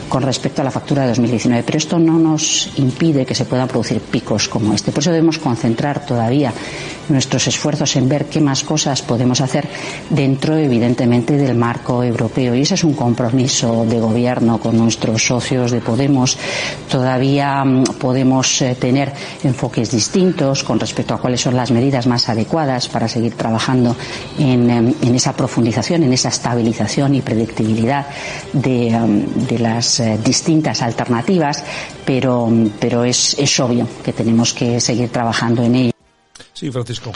con 0.10 0.22
respecto 0.22 0.62
a 0.62 0.66
la 0.66 0.72
factura 0.72 1.04
de 1.04 1.10
2019. 1.10 1.64
Pero 1.64 1.78
esto 1.78 1.98
no 1.98 2.20
nos 2.20 2.70
impide 2.76 3.26
que 3.26 3.34
se 3.34 3.46
puedan 3.46 3.70
producir 3.70 4.02
picos 4.02 4.50
como 4.50 4.74
este. 4.74 4.92
Por 4.92 5.00
eso 5.00 5.12
debemos 5.12 5.40
concentrar 5.40 6.06
todavía 6.06 6.54
nuestros 7.12 7.48
esfuerzos 7.48 7.96
en 7.96 8.10
ver 8.10 8.26
qué 8.26 8.42
más 8.42 8.64
cosas 8.64 9.02
podemos 9.02 9.42
hacer 9.42 9.68
dentro, 10.10 10.56
evidentemente, 10.58 11.38
del 11.38 11.56
marco 11.56 12.04
europeo. 12.04 12.56
Y 12.56 12.62
ese 12.62 12.76
es 12.76 12.84
un 12.84 12.94
compromiso 12.94 13.86
de 13.86 14.00
gobierno 14.00 14.60
con 14.60 14.78
nuestros 14.78 15.26
socios 15.26 15.72
de 15.72 15.82
Podemos. 15.82 16.38
Todavía 16.90 17.64
mm, 17.64 17.84
podemos 18.00 18.62
eh, 18.62 18.76
tener 18.80 19.12
enfoques 19.44 19.92
distintos 19.92 20.64
con 20.64 20.80
respecto 20.80 21.14
a 21.14 21.20
cuáles 21.20 21.42
son 21.42 21.56
las 21.56 21.72
medidas 21.72 22.08
más 22.08 22.30
adecuadas 22.30 22.88
para 22.88 23.08
seguir 23.08 23.36
trabajando 23.36 23.96
en, 24.40 24.70
em, 24.70 24.94
esa 25.14 25.34
profundización, 25.34 26.04
en 26.04 26.14
esa 26.14 26.30
estabilización 26.30 27.16
y 27.16 27.22
predictibilidad 27.22 28.06
de, 28.54 28.90
em, 28.90 29.26
las 29.60 30.00
eh, 30.00 30.18
distintas 30.24 30.82
alternativas, 30.82 31.64
pero, 32.06 32.48
mm, 32.48 32.72
es 33.06 33.60
obvio 33.60 33.88
que 34.04 34.14
tenemos 34.14 34.54
que 34.54 34.80
seguir 34.80 35.10
trabajando 35.10 35.64
en 35.64 35.76
ello. 35.76 36.01
Sí, 36.62 36.70
Francisco. 36.72 37.12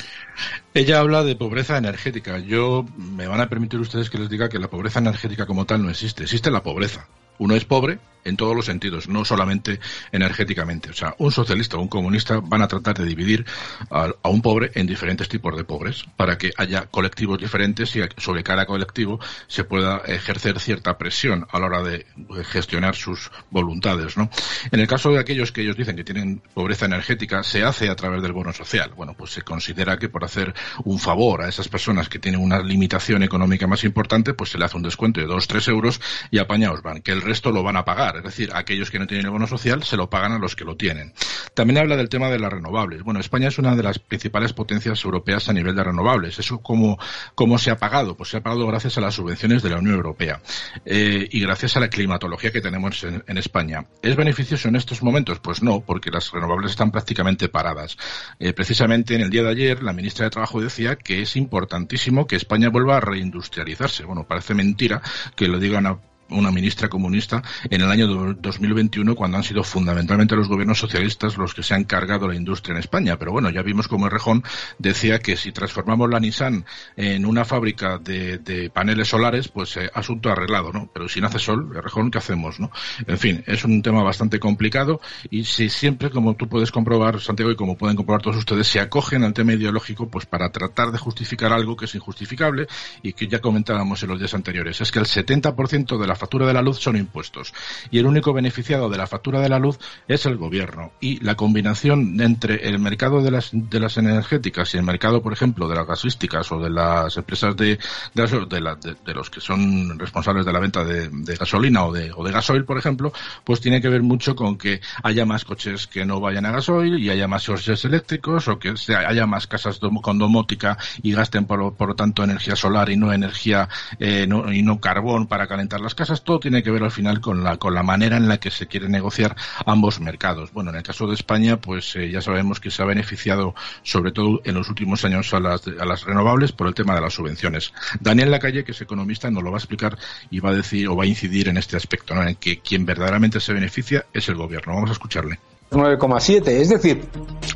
Ella 0.74 0.98
habla 0.98 1.24
de 1.24 1.36
pobreza 1.36 1.78
energética. 1.78 2.40
Yo 2.40 2.84
me 2.98 3.28
van 3.28 3.42
a 3.42 3.48
permitir 3.48 3.80
ustedes 3.80 4.10
que 4.10 4.18
les 4.18 4.28
diga 4.28 4.50
que 4.50 4.58
la 4.58 4.72
pobreza 4.72 4.98
energética 4.98 5.46
como 5.46 5.68
tal 5.68 5.84
no 5.84 5.92
existe. 5.92 6.24
Existe 6.24 6.50
la 6.50 6.64
pobreza. 6.64 7.08
Uno 7.40 7.56
es 7.56 7.66
pobre 7.66 8.00
en 8.26 8.36
todos 8.36 8.56
los 8.56 8.66
sentidos, 8.66 9.08
no 9.08 9.24
solamente 9.24 9.80
energéticamente. 10.12 10.90
O 10.90 10.94
sea, 10.94 11.16
un 11.20 11.32
socialista 11.32 11.78
o 11.78 11.82
un 11.82 11.88
comunista 11.88 12.42
van 12.44 12.62
a 12.62 12.68
tratar 12.68 12.98
de 12.98 13.06
dividir 13.06 13.46
a, 13.90 14.12
un 14.24 14.42
pobre 14.42 14.72
en 14.74 14.88
diferentes 14.88 15.30
tipos 15.30 15.56
de 15.56 15.64
pobres 15.64 16.04
para 16.18 16.38
que 16.38 16.52
haya 16.58 16.88
colectivos 16.88 17.40
diferentes 17.40 17.96
y 17.96 18.02
sobre 18.18 18.44
cada 18.44 18.66
colectivo 18.66 19.20
se 19.48 19.64
pueda 19.64 19.98
ejercer 20.08 20.60
cierta 20.60 20.98
presión 20.98 21.46
a 21.52 21.60
la 21.60 21.68
hora 21.68 21.84
de 21.84 22.06
gestionar 22.46 22.96
sus 22.96 23.32
voluntades, 23.52 24.18
¿no? 24.18 24.30
En 24.72 24.80
el 24.80 24.88
caso 24.88 25.12
de 25.12 25.20
aquellos 25.20 25.52
que 25.52 25.62
ellos 25.62 25.78
dicen 25.78 25.96
que 25.96 26.04
tienen 26.04 26.42
pobreza 26.54 26.88
energética, 26.88 27.44
se 27.44 27.64
hace 27.64 27.90
a 27.90 27.96
través 27.96 28.24
del 28.24 28.34
bono 28.34 28.52
social. 28.52 28.92
Bueno, 28.96 29.14
pues 29.16 29.32
se 29.32 29.44
considera 29.44 29.98
que 29.98 30.10
por 30.10 30.24
hacer 30.24 30.54
un 30.84 30.98
favor 30.98 31.44
a 31.44 31.50
esas 31.50 31.68
personas 31.68 32.10
que 32.10 32.18
tienen 32.18 32.42
una 32.42 32.60
limitación 32.60 33.22
económica 33.22 33.68
más 33.68 33.84
importante, 33.84 34.34
pues 34.34 34.50
se 34.50 34.58
le 34.58 34.66
hace 34.66 34.78
un 34.78 34.84
descuento 34.84 35.22
de 35.22 35.28
2, 35.28 35.48
3 35.48 35.68
euros 35.68 36.02
y 36.32 36.40
apañaos 36.40 36.82
van, 36.82 37.02
resto 37.26 37.52
lo 37.52 37.64
van 37.64 37.78
a 37.78 37.84
pagar 37.84 38.06
es 38.18 38.24
decir, 38.24 38.52
aquellos 38.54 38.92
que 38.92 39.00
no 39.00 39.08
tienen 39.08 39.26
el 39.26 39.32
bono 39.32 39.48
social 39.48 39.84
se 39.84 39.98
lo 39.98 40.10
pagan 40.10 40.34
a 40.34 40.40
los 40.40 40.56
que 40.56 40.66
lo 40.66 40.76
tienen. 40.76 41.14
También 41.54 41.80
habla 41.80 41.96
del 41.96 42.10
tema 42.10 42.30
de 42.30 42.40
las 42.40 42.52
renovables. 42.52 43.04
Bueno, 43.04 43.20
España 43.20 43.48
es 43.48 43.58
una 43.58 43.76
de 43.76 43.84
las 43.84 44.00
principales 44.00 44.54
potencias 44.54 45.04
europeas 45.04 45.50
a 45.50 45.54
nivel 45.54 45.76
de 45.76 45.84
renovables. 45.84 46.40
¿Eso 46.40 46.60
cómo, 46.60 47.00
cómo 47.34 47.58
se 47.58 47.72
ha 47.72 47.78
pagado? 47.78 48.16
Pues 48.16 48.30
se 48.30 48.38
ha 48.38 48.42
pagado 48.42 48.68
gracias 48.68 48.98
a 48.98 49.02
las 49.02 49.16
subvenciones 49.16 49.64
de 49.64 49.70
la 49.70 49.78
Unión 49.78 49.96
Europea 49.96 50.42
eh, 50.86 51.28
y 51.32 51.40
gracias 51.42 51.78
a 51.78 51.80
la 51.80 51.90
climatología 51.90 52.52
que 52.52 52.62
tenemos 52.62 53.04
en, 53.04 53.38
España. 53.38 53.86
¿Es 54.02 54.16
beneficioso 54.16 54.70
en 54.70 54.76
estos 54.76 55.04
momentos? 55.04 55.40
Pues 55.40 55.62
no, 55.62 55.82
porque 55.82 56.10
las 56.10 56.32
renovables 56.32 56.72
están 56.72 56.92
prácticamente 56.92 57.50
paradas. 57.50 57.98
Eh, 58.40 58.54
precisamente 58.54 59.16
en 59.16 59.22
el 59.22 59.30
día 59.30 59.44
de 59.44 59.50
ayer 59.50 59.84
la 59.84 59.94
ministra 59.94 60.26
de 60.26 60.32
Trabajo 60.32 60.62
decía 60.62 60.96
que 60.96 61.22
es 61.22 61.36
importantísimo 61.36 62.28
que 62.28 62.36
España 62.36 62.70
vuelva 62.70 62.98
a 62.98 63.02
reindustrializarse. 63.02 64.06
Bueno, 64.06 64.26
parece 64.28 64.54
mentira 64.54 65.02
que 65.36 65.48
lo 65.48 65.60
digan 65.60 65.86
a 65.86 66.00
una 66.30 66.52
ministra 66.52 66.90
comunista 66.90 67.44
en 67.70 67.82
el 67.82 67.92
año 67.92 68.08
2021 68.08 69.16
cuando 69.16 69.38
han 69.38 69.44
sido 69.44 69.64
fundamentalmente 69.64 70.36
los 70.36 70.48
gobiernos 70.48 70.80
socialistas 70.80 71.38
los 71.38 71.54
que 71.54 71.64
se 71.64 71.74
han 71.74 71.84
cargado 71.84 72.28
la 72.28 72.36
industria 72.36 72.74
en 72.74 72.80
España. 72.80 73.18
Pero 73.18 73.32
bueno, 73.32 73.50
ya 73.50 73.62
vimos 73.62 73.88
como 73.88 74.10
Rejón 74.10 74.44
decía 74.80 75.20
que 75.20 75.38
si 75.38 75.52
transformamos 75.52 76.10
la 76.10 76.20
Nissan 76.20 76.66
en 76.96 77.26
una 77.26 77.46
fábrica 77.46 77.98
de, 77.98 78.72
paneles 78.74 79.10
solares, 79.10 79.48
pues 79.48 79.78
eh, 79.78 79.90
asunto 79.94 80.30
arreglado, 80.30 80.72
¿no? 80.72 80.90
Pero 80.94 81.08
si 81.08 81.22
no 81.22 81.28
hace 81.28 81.40
sol, 81.40 81.70
Rejón, 81.74 82.12
¿qué 82.12 82.18
hacemos, 82.18 82.60
no? 82.60 82.72
En 83.08 83.18
fin, 83.18 83.44
es 83.46 83.64
un 83.64 83.82
tema 83.82 84.04
bastante 84.04 84.40
complicado 84.40 85.00
y 85.30 85.46
si 85.46 85.70
siempre, 85.70 86.10
como 86.10 86.36
tú 86.36 86.48
puedes 86.48 86.72
comprobar, 86.72 87.20
Santiago, 87.22 87.52
y 87.52 87.56
como 87.56 87.78
pueden 87.78 87.96
comprobar 87.96 88.22
todos 88.22 88.38
ustedes, 88.38 88.68
se 88.68 88.80
acogen 88.80 89.24
al 89.24 89.34
tema 89.34 89.54
ideológico 89.54 90.10
pues 90.10 90.26
para 90.26 90.52
tratar 90.52 90.92
de 90.92 90.98
justificar 90.98 91.54
algo 91.54 91.76
que 91.76 91.86
es 91.86 91.96
injustificable 91.96 92.68
y 93.04 93.14
que 93.14 93.28
ya 93.28 93.40
comentábamos 93.40 94.02
en 94.04 94.10
los 94.10 94.20
días 94.20 94.34
anteriores. 94.34 94.82
Es 94.82 94.92
que 94.92 95.00
el 95.00 95.06
70% 95.06 96.00
de 96.00 96.08
la 96.08 96.15
la 96.16 96.20
factura 96.20 96.48
de 96.48 96.54
la 96.54 96.62
luz 96.62 96.80
son 96.80 96.96
impuestos. 96.96 97.54
Y 97.92 98.00
el 98.00 98.06
único 98.06 98.32
beneficiado 98.32 98.90
de 98.90 98.98
la 98.98 99.06
factura 99.06 99.42
de 99.42 99.50
la 99.50 99.60
luz 99.60 99.78
es 100.08 100.26
el 100.26 100.38
gobierno. 100.38 100.94
Y 101.02 101.22
la 101.22 101.36
combinación 101.36 102.22
entre 102.22 102.70
el 102.70 102.80
mercado 102.80 103.22
de 103.22 103.32
las, 103.32 103.50
de 103.52 103.80
las 103.82 103.98
energéticas 103.98 104.74
y 104.74 104.78
el 104.78 104.84
mercado, 104.84 105.22
por 105.22 105.34
ejemplo, 105.34 105.68
de 105.68 105.76
las 105.76 105.86
gasísticas 105.86 106.50
o 106.54 106.60
de 106.60 106.70
las 106.70 107.18
empresas 107.18 107.58
de, 107.58 107.80
de, 108.14 108.96
de, 109.06 109.14
los 109.14 109.30
que 109.30 109.42
son 109.42 110.00
responsables 110.00 110.46
de 110.46 110.54
la 110.54 110.60
venta 110.60 110.86
de, 110.86 111.10
gasolina 111.38 111.84
o 111.84 111.92
de, 111.92 112.14
o 112.16 112.24
de 112.24 112.32
gasoil, 112.32 112.64
por 112.64 112.78
ejemplo, 112.78 113.12
pues 113.44 113.60
tiene 113.60 113.82
que 113.82 113.90
ver 113.90 114.02
mucho 114.02 114.38
con 114.38 114.58
que 114.58 114.80
haya 115.04 115.26
más 115.26 115.44
coches 115.44 115.86
que 115.86 116.06
no 116.06 116.22
vayan 116.22 116.46
a 116.46 116.52
gasoil 116.52 116.98
y 116.98 117.10
haya 117.10 117.28
más 117.28 117.46
coches 117.46 117.84
eléctricos 117.84 118.48
o 118.48 118.58
que 118.58 118.74
haya 119.06 119.26
más 119.26 119.48
casas 119.48 119.80
con 120.02 120.18
domótica 120.18 120.78
y 121.04 121.12
gasten, 121.12 121.46
por, 121.46 121.76
por 121.76 121.90
lo 121.90 121.96
tanto, 121.96 122.24
energía 122.24 122.56
solar 122.56 122.90
y 122.90 122.96
no 122.96 123.12
energía 123.12 123.68
eh, 124.00 124.26
y 124.54 124.62
no 124.62 124.80
carbón 124.80 125.28
para 125.28 125.48
calentar 125.48 125.82
las 125.82 125.94
casas. 125.94 126.05
Todo 126.24 126.40
tiene 126.40 126.64
que 126.64 126.72
ver 126.72 126.84
al 126.84 126.92
final 126.92 127.20
con 127.22 127.44
la, 127.44 127.58
con 127.58 127.74
la 127.74 127.84
manera 127.84 128.18
en 128.18 128.28
la 128.28 128.40
que 128.40 128.52
se 128.52 128.68
quiere 128.68 128.88
negociar 128.90 129.36
ambos 129.66 130.00
mercados. 130.00 130.52
Bueno, 130.54 130.70
en 130.70 130.78
el 130.78 130.84
caso 130.84 131.08
de 131.08 131.16
España, 131.16 131.58
pues 131.58 131.96
eh, 131.96 132.10
ya 132.10 132.22
sabemos 132.22 132.60
que 132.60 132.72
se 132.72 132.82
ha 132.82 132.86
beneficiado, 132.86 133.56
sobre 133.84 134.12
todo 134.12 134.42
en 134.44 134.56
los 134.56 134.70
últimos 134.70 135.04
años, 135.06 135.34
a 135.34 135.40
las, 135.40 135.68
a 135.68 135.86
las 135.86 136.04
renovables 136.04 136.52
por 136.52 136.68
el 136.68 136.74
tema 136.74 136.96
de 136.96 137.02
las 137.02 137.14
subvenciones. 137.14 137.74
Daniel 138.00 138.32
Lacalle, 138.32 138.64
que 138.64 138.72
es 138.72 138.82
economista, 138.82 139.30
nos 139.32 139.44
lo 139.44 139.52
va 139.52 139.58
a 139.58 139.60
explicar 139.60 139.98
y 140.30 140.40
va 140.40 140.50
a 140.50 140.56
decir 140.56 140.88
o 140.88 140.96
va 140.96 141.04
a 141.04 141.08
incidir 141.08 141.50
en 141.50 141.58
este 141.58 141.78
aspecto, 141.78 142.14
en 142.22 142.36
que 142.36 142.60
quien 142.60 142.86
verdaderamente 142.86 143.40
se 143.40 143.54
beneficia 143.54 144.06
es 144.14 144.30
el 144.30 144.36
gobierno. 144.36 144.76
Vamos 144.76 144.90
a 144.90 144.94
escucharle. 144.94 145.40
9,7. 145.72 146.48
Es 146.48 146.70
decir, 146.70 147.06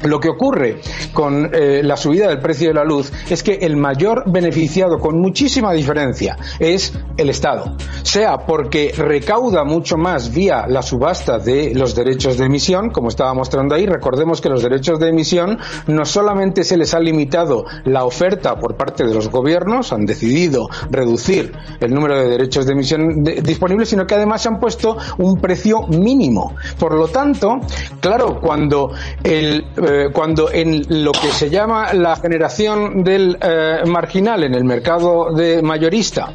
lo 0.04 0.20
que 0.20 0.30
ocurre 0.30 0.80
con 1.14 1.50
eh, 1.54 1.82
la 1.84 1.98
subida 1.98 2.28
del 2.28 2.40
precio 2.40 2.70
de 2.70 2.74
la 2.74 2.84
luz 2.84 3.12
es 3.30 3.44
que 3.44 3.56
el 3.62 3.76
mayor 3.76 4.24
beneficiado, 4.32 4.98
con 5.00 5.20
muchísima 5.20 5.74
diferencia, 5.74 6.38
es 6.60 6.94
el 7.18 7.30
Estado. 7.30 7.76
Sea 8.04 8.38
porque 8.48 8.94
recauda 8.96 9.64
mucho 9.64 9.98
más 9.98 10.34
vía 10.34 10.66
la 10.68 10.82
subasta 10.82 11.40
de 11.40 11.74
los 11.76 11.96
derechos 11.96 12.38
de 12.38 12.46
emisión, 12.46 12.90
como 12.92 13.10
estaba 13.10 13.34
mostrando 13.34 13.76
ahí. 13.76 13.86
Recordemos 13.86 14.42
que 14.42 14.50
los 14.50 14.64
derechos 14.64 15.00
de 15.00 15.10
emisión 15.10 15.58
no 15.88 16.06
solamente 16.06 16.64
se 16.64 16.78
les 16.78 16.94
ha 16.94 17.00
limitado 17.00 17.66
la 17.86 18.06
oferta 18.06 18.56
por 18.56 18.76
parte 18.76 19.06
de 19.06 19.14
los 19.14 19.30
gobiernos, 19.30 19.92
han 19.92 20.06
decidido 20.06 20.70
reducir 20.90 21.52
el 21.80 21.94
número 21.94 22.18
de 22.18 22.30
derechos 22.30 22.66
de 22.66 22.74
emisión 22.74 23.24
disponibles, 23.24 23.90
sino 23.90 24.06
que 24.06 24.16
además 24.16 24.46
han 24.46 24.60
puesto 24.60 24.98
un 25.18 25.40
precio 25.40 25.88
mínimo. 25.88 26.56
Por 26.80 26.96
lo 26.96 27.08
tanto, 27.08 27.60
Claro, 28.00 28.40
cuando, 28.40 28.94
el, 29.24 29.66
eh, 29.76 30.10
cuando 30.14 30.52
en 30.52 31.04
lo 31.04 31.12
que 31.12 31.32
se 31.32 31.50
llama 31.50 31.94
la 31.94 32.16
generación 32.16 33.04
del 33.04 33.38
eh, 33.42 33.82
marginal 33.86 34.44
en 34.44 34.54
el 34.54 34.64
mercado 34.64 35.34
de 35.34 35.62
mayorista 35.62 36.34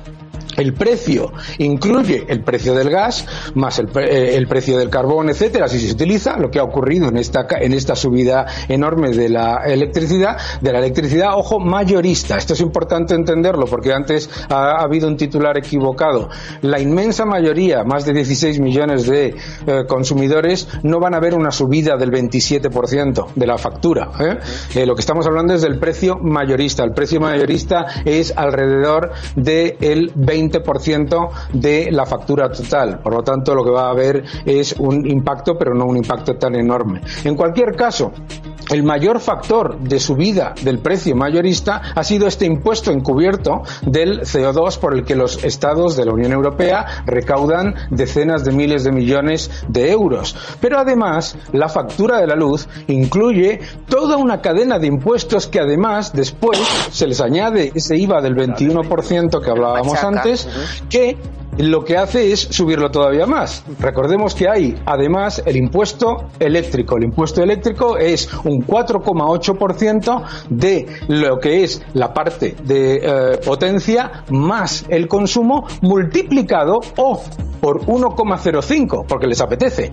el 0.56 0.74
precio 0.74 1.32
incluye 1.58 2.24
el 2.28 2.42
precio 2.42 2.74
del 2.74 2.90
gas 2.90 3.26
más 3.54 3.78
eh, 3.78 4.36
el, 4.36 4.46
precio 4.46 4.78
del 4.78 4.90
carbón, 4.90 5.28
etcétera, 5.28 5.68
si 5.68 5.78
se 5.78 5.92
utiliza, 5.92 6.38
lo 6.38 6.50
que 6.50 6.58
ha 6.58 6.64
ocurrido 6.64 7.08
en 7.08 7.16
esta, 7.16 7.46
en 7.60 7.72
esta 7.72 7.96
subida 7.96 8.46
enorme 8.68 9.10
de 9.10 9.28
la 9.28 9.62
electricidad, 9.66 10.36
de 10.60 10.72
la 10.72 10.78
electricidad, 10.78 11.30
ojo, 11.34 11.60
mayorista. 11.60 12.36
Esto 12.36 12.54
es 12.54 12.60
importante 12.60 13.14
entenderlo 13.14 13.66
porque 13.66 13.92
antes 13.92 14.28
ha, 14.48 14.82
habido 14.82 15.08
un 15.08 15.16
titular 15.16 15.56
equivocado. 15.56 16.28
La 16.62 16.80
inmensa 16.80 17.24
mayoría, 17.24 17.84
más 17.84 18.04
de 18.04 18.12
16 18.12 18.60
millones 18.60 19.06
de 19.06 19.36
eh, 19.66 19.84
consumidores, 19.88 20.68
no 20.82 21.00
van 21.00 21.14
a 21.14 21.20
ver 21.20 21.34
una 21.34 21.50
subida 21.50 21.96
del 21.96 22.10
27% 22.10 23.28
de 23.34 23.46
la 23.46 23.58
factura. 23.58 24.10
¿eh? 24.20 24.84
lo 24.86 24.94
que 24.94 25.00
estamos 25.00 25.26
hablando 25.26 25.54
es 25.54 25.62
del 25.62 25.78
precio 25.78 26.16
mayorista. 26.16 26.84
El 26.84 26.92
precio 26.92 27.20
mayorista 27.20 27.86
es 28.04 28.32
alrededor 28.36 29.12
del 29.36 30.12
20 30.14 30.43
20% 30.50 31.30
de 31.52 31.90
la 31.90 32.06
factura 32.06 32.50
total. 32.50 33.00
Por 33.00 33.14
lo 33.14 33.22
tanto, 33.22 33.54
lo 33.54 33.64
que 33.64 33.70
va 33.70 33.86
a 33.86 33.90
haber 33.90 34.24
es 34.44 34.74
un 34.78 35.06
impacto, 35.06 35.56
pero 35.58 35.74
no 35.74 35.86
un 35.86 35.96
impacto 35.96 36.36
tan 36.36 36.54
enorme. 36.54 37.00
En 37.24 37.36
cualquier 37.36 37.74
caso, 37.74 38.12
el 38.70 38.82
mayor 38.82 39.20
factor 39.20 39.78
de 39.78 39.98
subida 39.98 40.54
del 40.62 40.78
precio 40.78 41.14
mayorista 41.14 41.80
ha 41.94 42.04
sido 42.04 42.26
este 42.26 42.46
impuesto 42.46 42.90
encubierto 42.90 43.62
del 43.82 44.20
CO2 44.22 44.78
por 44.78 44.94
el 44.94 45.04
que 45.04 45.16
los 45.16 45.42
estados 45.44 45.96
de 45.96 46.04
la 46.04 46.12
Unión 46.12 46.32
Europea 46.32 46.86
recaudan 47.06 47.74
decenas 47.90 48.44
de 48.44 48.52
miles 48.52 48.84
de 48.84 48.92
millones 48.92 49.50
de 49.68 49.90
euros. 49.90 50.36
Pero 50.60 50.78
además, 50.78 51.36
la 51.52 51.68
factura 51.68 52.20
de 52.20 52.26
la 52.26 52.36
luz 52.36 52.68
incluye 52.86 53.60
toda 53.88 54.16
una 54.16 54.40
cadena 54.40 54.78
de 54.78 54.86
impuestos 54.86 55.46
que 55.46 55.60
además 55.60 56.12
después 56.12 56.58
se 56.90 57.06
les 57.06 57.20
añade 57.20 57.72
ese 57.74 57.96
IVA 57.96 58.20
del 58.20 58.34
21% 58.34 59.42
que 59.42 59.50
hablábamos 59.50 60.02
antes, 60.02 60.48
que 60.88 61.16
lo 61.58 61.84
que 61.84 61.96
hace 61.96 62.32
es 62.32 62.40
subirlo 62.40 62.90
todavía 62.90 63.26
más. 63.26 63.64
Recordemos 63.78 64.34
que 64.34 64.48
hay 64.48 64.74
además 64.86 65.42
el 65.44 65.56
impuesto 65.56 66.28
eléctrico. 66.38 66.96
El 66.96 67.04
impuesto 67.04 67.42
eléctrico 67.42 67.96
es 67.96 68.32
un 68.44 68.66
4,8% 68.66 70.22
de 70.50 70.86
lo 71.08 71.38
que 71.38 71.64
es 71.64 71.82
la 71.94 72.12
parte 72.12 72.56
de 72.64 72.96
eh, 72.96 73.38
potencia 73.44 74.24
más 74.30 74.84
el 74.88 75.08
consumo 75.08 75.66
multiplicado 75.82 76.80
o 76.96 77.22
por 77.60 77.80
1,05 77.86 79.06
porque 79.06 79.26
les 79.26 79.40
apetece. 79.40 79.90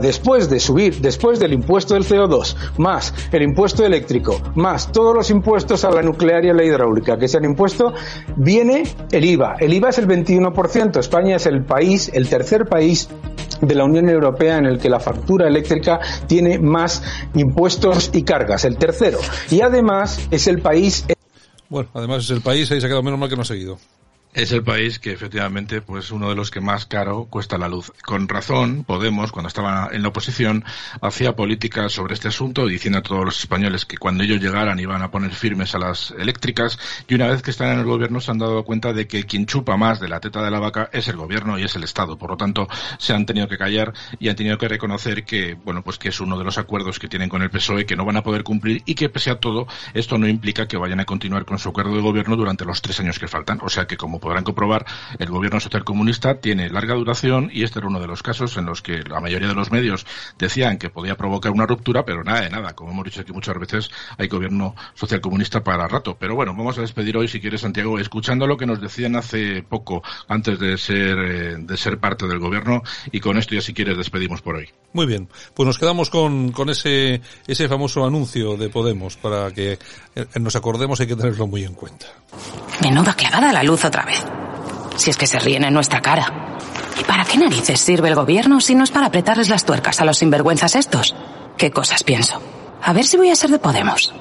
Después 0.00 0.48
de 0.48 0.58
subir, 0.58 1.00
después 1.00 1.38
del 1.38 1.52
impuesto 1.52 1.94
del 1.94 2.04
CO2 2.04 2.56
más 2.78 3.12
el 3.30 3.42
impuesto 3.42 3.84
eléctrico 3.84 4.40
más 4.54 4.90
todos 4.90 5.14
los 5.14 5.30
impuestos 5.30 5.84
a 5.84 5.90
la 5.90 6.00
nuclear 6.00 6.44
y 6.46 6.48
a 6.48 6.54
la 6.54 6.64
hidráulica 6.64 7.18
que 7.18 7.28
se 7.28 7.36
han 7.36 7.44
impuesto, 7.44 7.92
viene 8.36 8.84
el 9.12 9.24
IVA. 9.24 9.56
El 9.58 9.74
IVA 9.74 9.90
es 9.90 9.98
el 9.98 10.08
21%. 10.08 10.99
España 11.00 11.36
es 11.36 11.46
el 11.46 11.64
país, 11.64 12.10
el 12.12 12.28
tercer 12.28 12.66
país 12.66 13.08
de 13.60 13.74
la 13.74 13.84
Unión 13.84 14.08
Europea 14.08 14.58
en 14.58 14.66
el 14.66 14.78
que 14.78 14.88
la 14.88 15.00
factura 15.00 15.46
eléctrica 15.48 16.00
tiene 16.26 16.58
más 16.58 17.02
impuestos 17.34 18.10
y 18.14 18.22
cargas, 18.22 18.64
el 18.64 18.76
tercero. 18.76 19.18
Y 19.50 19.60
además 19.60 20.28
es 20.30 20.46
el 20.46 20.60
país. 20.60 21.04
Bueno, 21.68 21.88
además 21.94 22.24
es 22.24 22.30
el 22.30 22.40
país, 22.40 22.70
ahí 22.70 22.80
se 22.80 22.86
ha 22.86 22.88
quedado 22.88 23.02
menos 23.02 23.18
mal 23.18 23.28
que 23.28 23.36
no 23.36 23.42
ha 23.42 23.46
seguido. 23.46 23.78
Es 24.32 24.52
el 24.52 24.62
país 24.62 25.00
que 25.00 25.10
efectivamente, 25.10 25.82
pues 25.82 26.12
uno 26.12 26.28
de 26.28 26.36
los 26.36 26.52
que 26.52 26.60
más 26.60 26.86
caro 26.86 27.26
cuesta 27.28 27.58
la 27.58 27.68
luz. 27.68 27.92
Con 28.04 28.28
razón, 28.28 28.84
Podemos, 28.84 29.32
cuando 29.32 29.48
estaba 29.48 29.88
en 29.90 30.02
la 30.02 30.08
oposición, 30.08 30.64
hacía 31.00 31.34
políticas 31.34 31.92
sobre 31.92 32.14
este 32.14 32.28
asunto, 32.28 32.66
diciendo 32.66 33.00
a 33.00 33.02
todos 33.02 33.24
los 33.24 33.40
españoles 33.40 33.86
que 33.86 33.98
cuando 33.98 34.22
ellos 34.22 34.40
llegaran 34.40 34.78
iban 34.78 35.02
a 35.02 35.10
poner 35.10 35.32
firmes 35.32 35.74
a 35.74 35.80
las 35.80 36.12
eléctricas, 36.12 36.78
y 37.08 37.16
una 37.16 37.26
vez 37.26 37.42
que 37.42 37.50
están 37.50 37.72
en 37.72 37.80
el 37.80 37.84
gobierno 37.84 38.20
se 38.20 38.30
han 38.30 38.38
dado 38.38 38.62
cuenta 38.62 38.92
de 38.92 39.08
que 39.08 39.24
quien 39.24 39.46
chupa 39.46 39.76
más 39.76 39.98
de 39.98 40.08
la 40.08 40.20
teta 40.20 40.44
de 40.44 40.50
la 40.52 40.60
vaca 40.60 40.88
es 40.92 41.08
el 41.08 41.16
gobierno 41.16 41.58
y 41.58 41.64
es 41.64 41.74
el 41.74 41.82
Estado. 41.82 42.16
Por 42.16 42.30
lo 42.30 42.36
tanto, 42.36 42.68
se 42.98 43.12
han 43.12 43.26
tenido 43.26 43.48
que 43.48 43.58
callar 43.58 43.92
y 44.20 44.28
han 44.28 44.36
tenido 44.36 44.58
que 44.58 44.68
reconocer 44.68 45.24
que, 45.24 45.54
bueno, 45.54 45.82
pues 45.82 45.98
que 45.98 46.10
es 46.10 46.20
uno 46.20 46.38
de 46.38 46.44
los 46.44 46.56
acuerdos 46.56 47.00
que 47.00 47.08
tienen 47.08 47.28
con 47.28 47.42
el 47.42 47.50
PSOE 47.50 47.84
que 47.84 47.96
no 47.96 48.04
van 48.04 48.18
a 48.18 48.22
poder 48.22 48.44
cumplir 48.44 48.82
y 48.86 48.94
que 48.94 49.08
pese 49.08 49.30
a 49.30 49.40
todo, 49.40 49.66
esto 49.92 50.18
no 50.18 50.28
implica 50.28 50.68
que 50.68 50.76
vayan 50.76 51.00
a 51.00 51.04
continuar 51.04 51.44
con 51.44 51.58
su 51.58 51.70
acuerdo 51.70 51.96
de 51.96 52.00
gobierno 52.00 52.36
durante 52.36 52.64
los 52.64 52.80
tres 52.80 53.00
años 53.00 53.18
que 53.18 53.26
faltan. 53.26 53.58
O 53.62 53.68
sea 53.68 53.86
que 53.86 53.96
como 53.96 54.19
podrán 54.20 54.44
comprobar, 54.44 54.86
el 55.18 55.28
gobierno 55.28 55.58
socialcomunista 55.60 56.40
tiene 56.40 56.68
larga 56.68 56.94
duración 56.94 57.50
y 57.52 57.64
este 57.64 57.78
era 57.78 57.88
uno 57.88 58.00
de 58.00 58.06
los 58.06 58.22
casos 58.22 58.56
en 58.56 58.66
los 58.66 58.82
que 58.82 59.02
la 59.02 59.20
mayoría 59.20 59.48
de 59.48 59.54
los 59.54 59.70
medios 59.70 60.06
decían 60.38 60.78
que 60.78 60.90
podía 60.90 61.16
provocar 61.16 61.52
una 61.52 61.66
ruptura, 61.66 62.04
pero 62.04 62.22
nada 62.22 62.42
de 62.42 62.50
nada. 62.50 62.74
Como 62.74 62.92
hemos 62.92 63.04
dicho 63.04 63.22
aquí 63.22 63.32
muchas 63.32 63.58
veces, 63.58 63.90
hay 64.18 64.28
gobierno 64.28 64.74
socialcomunista 64.94 65.62
para 65.62 65.88
rato. 65.88 66.16
Pero 66.18 66.34
bueno, 66.34 66.54
vamos 66.54 66.78
a 66.78 66.82
despedir 66.82 67.16
hoy, 67.16 67.28
si 67.28 67.40
quieres, 67.40 67.62
Santiago, 67.62 67.98
escuchando 67.98 68.46
lo 68.46 68.56
que 68.56 68.66
nos 68.66 68.80
decían 68.80 69.16
hace 69.16 69.62
poco, 69.62 70.02
antes 70.28 70.58
de 70.58 70.78
ser, 70.78 71.18
eh, 71.18 71.56
de 71.58 71.76
ser 71.76 71.98
parte 71.98 72.26
del 72.26 72.38
gobierno, 72.38 72.82
y 73.10 73.20
con 73.20 73.38
esto 73.38 73.54
ya, 73.54 73.60
si 73.60 73.74
quieres, 73.74 73.96
despedimos 73.96 74.42
por 74.42 74.56
hoy. 74.56 74.68
Muy 74.92 75.06
bien, 75.06 75.28
pues 75.54 75.66
nos 75.66 75.78
quedamos 75.78 76.10
con, 76.10 76.52
con 76.52 76.68
ese, 76.68 77.20
ese 77.46 77.68
famoso 77.68 78.04
anuncio 78.04 78.56
de 78.56 78.68
Podemos 78.68 79.16
para 79.16 79.50
que 79.52 79.78
eh, 80.14 80.26
nos 80.40 80.56
acordemos, 80.56 81.00
hay 81.00 81.06
que 81.06 81.16
tenerlo 81.16 81.46
muy 81.46 81.64
en 81.64 81.74
cuenta. 81.74 82.06
Menuda 82.82 83.14
clavada 83.14 83.52
la 83.52 83.62
luz 83.62 83.84
otra 83.84 84.04
vez. 84.04 84.09
Si 84.96 85.10
es 85.10 85.16
que 85.16 85.26
se 85.26 85.38
ríen 85.38 85.64
en 85.64 85.74
nuestra 85.74 86.00
cara. 86.00 86.58
¿Y 86.98 87.04
para 87.04 87.24
qué 87.24 87.38
narices 87.38 87.80
sirve 87.80 88.08
el 88.08 88.14
gobierno 88.14 88.60
si 88.60 88.74
no 88.74 88.84
es 88.84 88.90
para 88.90 89.06
apretarles 89.06 89.48
las 89.48 89.64
tuercas 89.64 90.00
a 90.00 90.04
los 90.04 90.18
sinvergüenzas 90.18 90.76
estos? 90.76 91.14
¿Qué 91.56 91.70
cosas 91.70 92.04
pienso? 92.04 92.40
A 92.82 92.92
ver 92.92 93.04
si 93.04 93.16
voy 93.16 93.30
a 93.30 93.36
ser 93.36 93.50
de 93.50 93.58
Podemos. 93.58 94.12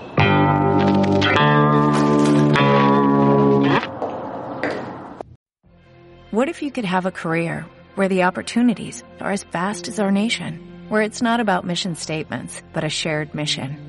What 6.32 6.48
if 6.48 6.62
you 6.62 6.72
could 6.72 6.86
have 6.86 7.06
a 7.08 7.12
career 7.12 7.66
where 7.96 8.08
the 8.08 8.24
opportunities 8.24 9.04
are 9.20 9.32
as 9.32 9.44
vast 9.44 9.88
as 9.88 10.00
our 10.00 10.12
nation, 10.12 10.60
where 10.88 11.02
it's 11.02 11.22
not 11.22 11.40
about 11.40 11.66
mission 11.66 11.96
statements, 11.96 12.62
but 12.72 12.84
a 12.84 12.90
shared 12.90 13.34
mission? 13.34 13.89